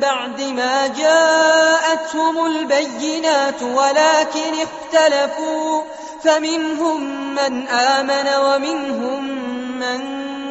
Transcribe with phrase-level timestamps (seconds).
[0.00, 5.82] بعد ما جاءتهم البينات ولكن اختلفوا.
[6.24, 7.00] فمنهم
[7.34, 9.28] من آمن ومنهم
[9.78, 10.00] من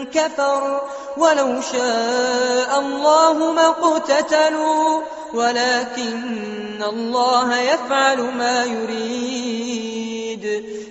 [0.05, 0.81] كفر.
[1.17, 5.01] ولو شاء الله ما اقتتلوا.
[5.33, 10.41] ولكن الله يفعل ما يريد.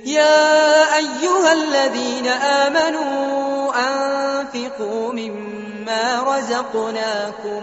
[0.04, 7.62] يا أيها الذين آمنوا أنفقوا مما رزقناكم.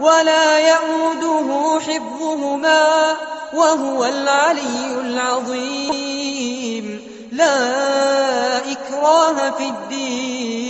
[0.00, 3.16] ولا يؤوده حفظهما
[3.54, 7.00] وهو العلي العظيم.
[7.32, 10.69] لا إكراه في الدين.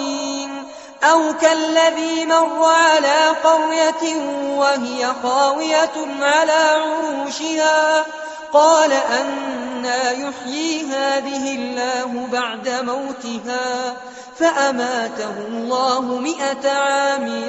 [1.03, 4.15] أو كالذي مر على قرية
[4.57, 5.91] وهي خاوية
[6.21, 8.05] على عروشها
[8.53, 13.95] قال أنا يحيي هذه الله بعد موتها
[14.39, 17.43] فأماته الله مئة عام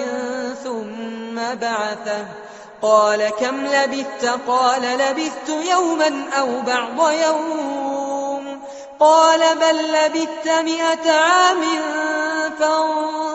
[0.65, 2.27] ثم بعثه.
[2.83, 8.61] قال كم لبثت؟ قال لبثت يوما أو بعض يوم.
[9.01, 11.63] قال بل لبثت مئة عام
[12.59, 13.22] فانظر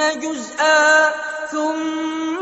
[0.00, 1.10] منهن جزءا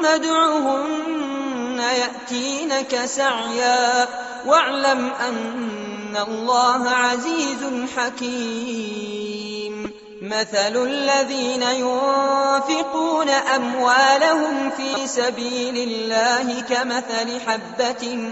[0.07, 4.09] ادعهن يأتينك سعيا
[4.47, 9.93] واعلم أن الله عزيز حكيم.
[10.23, 18.31] مثل الذين ينفقون أموالهم في سبيل الله كمثل حبة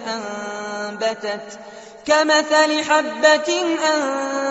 [0.89, 1.59] أنبتت
[2.07, 4.46] كمثل حبة أنبتت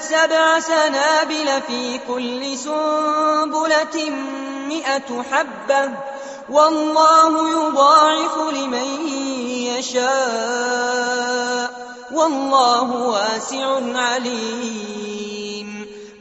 [0.00, 4.10] سبع سنابل في كل سنبلة
[4.68, 5.90] مئة حبة
[6.50, 9.08] والله يضاعف لمن
[9.78, 11.24] يشاء
[12.12, 15.43] والله واسع عليم